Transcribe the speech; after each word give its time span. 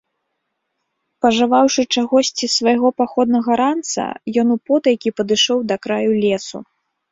Пажаваўшы 1.25 1.81
чагосьці 1.97 2.41
з 2.45 2.49
свайго 2.59 2.87
паходнага 3.03 3.51
ранца, 3.63 4.05
ён 4.45 4.57
употайкі 4.57 5.09
падышоў 5.21 5.57
да 5.73 5.81
краю 5.87 6.11
лесу. 6.27 6.57